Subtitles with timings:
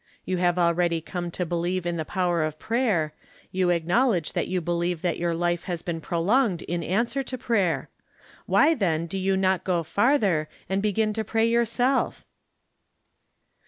[0.25, 3.11] You have already come to beheve in the power of praj'er.
[3.51, 7.37] You acknowl edge that you believe that your life has been prolonged in answer to
[7.37, 7.87] prayer.
[8.47, 12.25] Why, then, do you not go farther, and begin to pray yourself?